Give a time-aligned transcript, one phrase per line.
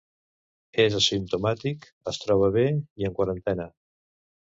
[0.83, 2.65] És asimptomàtic, es troba bé
[3.03, 3.69] i en quarantena.